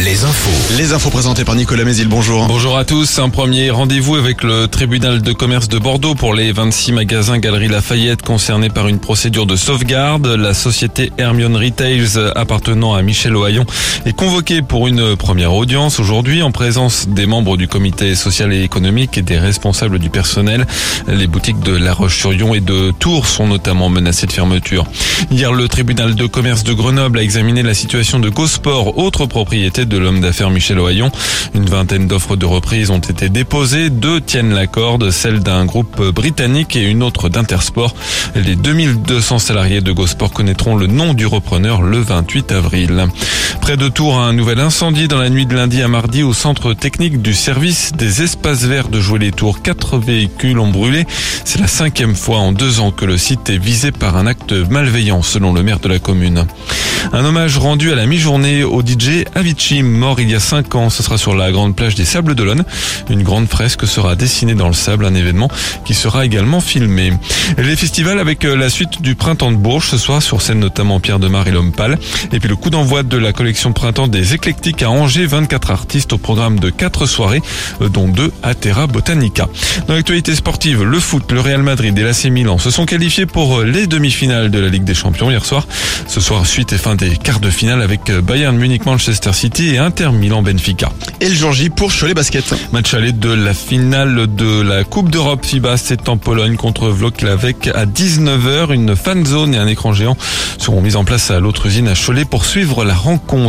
Les 0.00 0.24
infos. 0.24 0.74
Les 0.78 0.92
infos 0.92 1.10
présentées 1.10 1.44
par 1.44 1.54
Nicolas 1.54 1.84
Mézil, 1.84 2.08
bonjour. 2.08 2.46
Bonjour 2.46 2.78
à 2.78 2.84
tous. 2.84 3.18
Un 3.18 3.28
premier 3.28 3.70
rendez-vous 3.70 4.16
avec 4.16 4.42
le 4.42 4.66
tribunal 4.66 5.20
de 5.20 5.32
commerce 5.32 5.68
de 5.68 5.78
Bordeaux 5.78 6.14
pour 6.14 6.32
les 6.34 6.50
26 6.52 6.92
magasins 6.92 7.38
Galerie 7.38 7.68
Lafayette 7.68 8.22
concernés 8.22 8.70
par 8.70 8.88
une 8.88 8.98
procédure 8.98 9.44
de 9.46 9.56
sauvegarde. 9.56 10.26
La 10.26 10.54
société 10.54 11.12
Hermione 11.18 11.56
Retails 11.56 12.18
appartenant 12.34 12.94
à 12.94 13.02
Michel 13.02 13.36
Ohaillon 13.36 13.66
est 14.06 14.14
convoquée 14.14 14.62
pour 14.62 14.88
une 14.88 15.16
première 15.16 15.52
audience 15.52 16.00
aujourd'hui 16.00 16.42
en 16.42 16.50
présence 16.50 17.06
des 17.06 17.26
membres 17.26 17.56
du 17.56 17.68
comité 17.68 18.14
social 18.14 18.52
et 18.54 18.62
économique 18.62 19.18
et 19.18 19.22
des 19.22 19.38
responsables 19.38 19.98
du 19.98 20.08
personnel. 20.08 20.66
Les 21.06 21.26
boutiques 21.26 21.60
de 21.60 21.76
La 21.76 21.92
Roche-sur-Yon 21.92 22.54
et 22.54 22.60
de 22.60 22.92
Tours 22.98 23.26
sont 23.26 23.46
notamment 23.46 23.90
menacées 23.90 24.26
de 24.26 24.32
fermeture. 24.32 24.86
Hier, 25.30 25.52
le 25.52 25.68
tribunal 25.68 26.14
de 26.14 26.26
commerce 26.26 26.64
de 26.64 26.72
Grenoble 26.72 27.18
a 27.18 27.22
examiné 27.22 27.62
la 27.62 27.74
situation 27.74 28.18
de 28.18 28.30
Gosport, 28.30 28.98
autre 28.98 29.26
propriété 29.26 29.59
de 29.68 29.98
l'homme 29.98 30.20
d'affaires 30.20 30.48
Michel 30.48 30.78
Ohaillon. 30.78 31.12
Une 31.54 31.66
vingtaine 31.66 32.06
d'offres 32.06 32.36
de 32.36 32.46
reprise 32.46 32.90
ont 32.90 32.98
été 32.98 33.28
déposées. 33.28 33.90
Deux 33.90 34.20
tiennent 34.20 34.54
la 34.54 34.66
corde, 34.66 35.10
celle 35.10 35.40
d'un 35.40 35.66
groupe 35.66 36.02
britannique 36.02 36.76
et 36.76 36.88
une 36.88 37.02
autre 37.02 37.28
d'Intersport. 37.28 37.94
Les 38.34 38.56
2200 38.56 39.38
salariés 39.38 39.82
de 39.82 39.92
Gosport 39.92 40.32
connaîtront 40.32 40.76
le 40.76 40.86
nom 40.86 41.12
du 41.12 41.26
repreneur 41.26 41.82
le 41.82 41.98
28 41.98 42.52
avril. 42.52 43.08
Près 43.60 43.76
de 43.76 43.88
Tours, 43.88 44.18
un 44.18 44.32
nouvel 44.32 44.58
incendie 44.58 45.06
dans 45.06 45.18
la 45.18 45.28
nuit 45.28 45.46
de 45.46 45.54
lundi 45.54 45.82
à 45.82 45.88
mardi 45.88 46.22
au 46.22 46.32
centre 46.32 46.72
technique 46.74 47.22
du 47.22 47.34
service 47.34 47.92
des 47.92 48.22
espaces 48.22 48.64
verts 48.64 48.88
de 48.88 49.00
Jouer-les-Tours. 49.00 49.62
Quatre 49.62 49.98
véhicules 49.98 50.58
ont 50.58 50.70
brûlé. 50.70 51.06
C'est 51.44 51.60
la 51.60 51.68
cinquième 51.68 52.16
fois 52.16 52.38
en 52.38 52.52
deux 52.52 52.80
ans 52.80 52.90
que 52.90 53.04
le 53.04 53.18
site 53.18 53.50
est 53.50 53.58
visé 53.58 53.92
par 53.92 54.16
un 54.16 54.26
acte 54.26 54.52
malveillant, 54.52 55.22
selon 55.22 55.52
le 55.52 55.62
maire 55.62 55.78
de 55.78 55.88
la 55.88 55.98
commune. 55.98 56.46
Un 57.12 57.24
hommage 57.24 57.58
rendu 57.58 57.92
à 57.92 57.94
la 57.94 58.06
mi-journée 58.06 58.64
au 58.64 58.82
DJ 58.82 59.24
Avicii, 59.34 59.82
mort 59.82 60.20
il 60.20 60.30
y 60.30 60.34
a 60.34 60.40
5 60.40 60.74
ans. 60.74 60.90
Ce 60.90 61.02
sera 61.02 61.18
sur 61.18 61.34
la 61.34 61.50
grande 61.50 61.76
plage 61.76 61.94
des 61.94 62.04
Sables 62.04 62.34
d'Olonne. 62.34 62.64
Une 63.08 63.22
grande 63.22 63.48
fresque 63.48 63.86
sera 63.86 64.16
dessinée 64.16 64.54
dans 64.54 64.68
le 64.68 64.74
sable, 64.74 65.04
un 65.04 65.14
événement 65.14 65.48
qui 65.84 65.94
sera 65.94 66.24
également 66.24 66.60
filmé. 66.60 67.12
Les 67.58 67.76
festivals 67.76 68.18
avec 68.18 68.44
euh, 68.44 68.56
la 68.56 68.70
suite 68.70 69.02
du 69.02 69.14
Printemps 69.14 69.52
de 69.52 69.56
Bourges 69.56 69.88
ce 69.88 69.98
soir 69.98 70.22
sur 70.22 70.42
scène 70.42 70.60
notamment 70.60 71.00
Pierre 71.00 71.18
de 71.18 71.28
Mar 71.28 71.46
et 71.46 71.50
l'Homme 71.50 71.72
Pâle. 71.72 71.98
Et 72.32 72.38
puis 72.38 72.48
le 72.48 72.56
coup 72.56 72.70
d'envoi 72.70 73.02
de 73.02 73.16
la 73.16 73.32
collection 73.32 73.49
Printemps 73.74 74.08
des 74.08 74.34
Éclectiques 74.34 74.82
à 74.82 74.90
Angers, 74.90 75.26
24 75.26 75.70
artistes 75.70 76.12
au 76.12 76.18
programme 76.18 76.60
de 76.60 76.70
4 76.70 77.06
soirées, 77.06 77.42
euh, 77.80 77.88
dont 77.88 78.08
2 78.08 78.32
à 78.42 78.54
Terra 78.54 78.86
Botanica. 78.86 79.48
Dans 79.86 79.94
l'actualité 79.94 80.34
sportive, 80.34 80.82
le 80.82 81.00
foot, 81.00 81.30
le 81.32 81.40
Real 81.40 81.62
Madrid 81.62 81.98
et 81.98 82.02
l'AC 82.02 82.26
Milan 82.26 82.58
se 82.58 82.70
sont 82.70 82.86
qualifiés 82.86 83.26
pour 83.26 83.60
euh, 83.60 83.64
les 83.64 83.86
demi-finales 83.86 84.50
de 84.50 84.58
la 84.58 84.68
Ligue 84.68 84.84
des 84.84 84.94
Champions 84.94 85.30
hier 85.30 85.44
soir. 85.44 85.66
Ce 86.06 86.20
soir, 86.20 86.46
suite 86.46 86.72
et 86.72 86.78
fin 86.78 86.94
des 86.94 87.16
quarts 87.16 87.40
de 87.40 87.50
finale 87.50 87.82
avec 87.82 88.10
Bayern 88.10 88.56
Munich, 88.56 88.86
Manchester 88.86 89.32
City 89.32 89.74
et 89.74 89.78
Inter 89.78 90.10
Milan 90.12 90.42
Benfica. 90.42 90.90
Et 91.20 91.28
le 91.28 91.34
jour 91.34 91.52
J 91.52 91.70
pour 91.70 91.92
Cholet 91.92 92.14
Basket. 92.14 92.54
Match 92.72 92.94
aller 92.94 93.12
de 93.12 93.30
la 93.30 93.54
finale 93.54 94.26
de 94.34 94.60
la 94.60 94.84
Coupe 94.84 95.10
d'Europe 95.10 95.44
FIBA, 95.44 95.76
c'est 95.76 96.08
en 96.08 96.16
Pologne 96.16 96.56
contre 96.56 96.88
Vloklavek 96.88 97.68
à 97.74 97.86
19h. 97.86 98.72
Une 98.72 98.96
fan 98.96 99.24
zone 99.24 99.54
et 99.54 99.58
un 99.58 99.66
écran 99.66 99.92
géant 99.92 100.16
seront 100.58 100.80
mis 100.80 100.96
en 100.96 101.04
place 101.04 101.30
à 101.30 101.40
l'autre 101.40 101.66
usine 101.66 101.88
à 101.88 101.94
Cholet 101.94 102.24
pour 102.24 102.44
suivre 102.44 102.84
la 102.84 102.94
rencontre. 102.94 103.39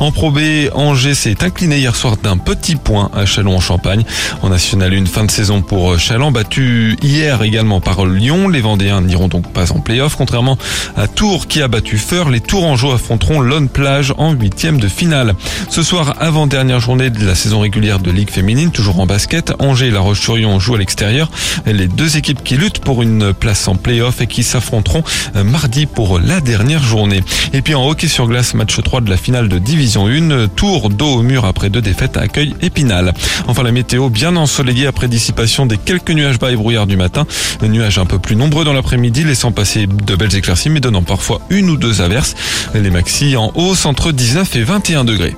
En 0.00 0.12
Pro 0.12 0.32
Angers 0.74 1.14
s'est 1.14 1.44
incliné 1.44 1.78
hier 1.78 1.94
soir 1.94 2.16
d'un 2.16 2.36
petit 2.36 2.76
point 2.76 3.10
à 3.14 3.26
Chalon 3.26 3.56
en 3.56 3.60
Champagne. 3.60 4.04
En 4.42 4.48
National 4.48 4.92
une 4.94 5.06
fin 5.06 5.24
de 5.24 5.30
saison 5.30 5.62
pour 5.62 5.98
Chalon, 5.98 6.30
battu 6.30 6.96
hier 7.02 7.42
également 7.42 7.80
par 7.80 8.06
Lyon. 8.06 8.48
Les 8.48 8.60
Vendéens 8.60 9.00
n'iront 9.00 9.28
donc 9.28 9.52
pas 9.52 9.72
en 9.72 9.80
play-off, 9.80 10.16
contrairement 10.16 10.58
à 10.96 11.06
Tours 11.06 11.46
qui 11.46 11.62
a 11.62 11.68
battu 11.68 11.98
Feur. 11.98 12.30
Les 12.30 12.40
Tourangeaux 12.40 12.92
affronteront 12.92 13.40
Lone 13.40 13.68
Plage 13.68 14.12
en 14.18 14.32
huitième 14.32 14.80
de 14.80 14.88
finale. 14.88 15.34
Ce 15.68 15.82
soir, 15.82 16.14
avant-dernière 16.20 16.80
journée 16.80 17.10
de 17.10 17.24
la 17.24 17.34
saison 17.34 17.60
régulière 17.60 17.98
de 17.98 18.10
Ligue 18.10 18.30
féminine, 18.30 18.70
toujours 18.70 19.00
en 19.00 19.06
basket, 19.06 19.52
Angers 19.58 19.88
et 19.88 19.90
La 19.90 20.00
Roche-sur-Yon 20.00 20.58
jouent 20.58 20.76
à 20.76 20.78
l'extérieur. 20.78 21.30
Les 21.66 21.86
deux 21.86 22.16
équipes 22.16 22.42
qui 22.42 22.56
luttent 22.56 22.80
pour 22.80 23.02
une 23.02 23.32
place 23.32 23.68
en 23.68 23.76
play-off 23.76 24.20
et 24.20 24.26
qui 24.26 24.42
s'affronteront 24.42 25.02
euh, 25.36 25.44
mardi 25.44 25.86
pour 25.86 26.18
la 26.18 26.40
dernière 26.40 26.82
journée. 26.82 27.22
Et 27.52 27.62
puis 27.62 27.74
en 27.74 27.86
hockey 27.88 28.08
sur 28.08 28.26
glace, 28.26 28.54
match 28.54 28.80
3 28.82 29.00
de 29.00 29.10
la 29.10 29.16
finale 29.20 29.48
de 29.48 29.58
Division 29.58 30.06
1, 30.06 30.48
tour 30.48 30.90
dos 30.90 31.16
au 31.16 31.22
mur 31.22 31.44
après 31.44 31.70
deux 31.70 31.80
défaites 31.80 32.16
à 32.16 32.22
accueil 32.22 32.54
Épinal. 32.62 33.12
Enfin 33.46 33.62
la 33.62 33.72
météo 33.72 34.08
bien 34.08 34.34
ensoleillée 34.36 34.86
après 34.86 35.08
dissipation 35.08 35.66
des 35.66 35.76
quelques 35.76 36.10
nuages 36.10 36.38
bas 36.38 36.50
et 36.50 36.56
brouillards 36.56 36.86
du 36.86 36.96
matin. 36.96 37.26
Nuages 37.62 37.98
un 37.98 38.06
peu 38.06 38.18
plus 38.18 38.36
nombreux 38.36 38.64
dans 38.64 38.72
l'après-midi, 38.72 39.24
laissant 39.24 39.52
passer 39.52 39.86
de 39.86 40.16
belles 40.16 40.34
éclaircies 40.34 40.70
mais 40.70 40.80
donnant 40.80 41.02
parfois 41.02 41.40
une 41.50 41.70
ou 41.70 41.76
deux 41.76 42.00
averses. 42.00 42.34
Les 42.74 42.90
maxi 42.90 43.36
en 43.36 43.52
hausse 43.54 43.86
entre 43.86 44.12
19 44.12 44.56
et 44.56 44.62
21 44.62 45.04
degrés. 45.04 45.36